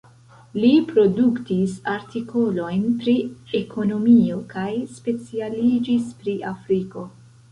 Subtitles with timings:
[0.61, 3.13] Li produktis artikolojn pri
[3.61, 4.65] ekonomio kaj
[4.97, 7.07] specialiĝis pri Afriko.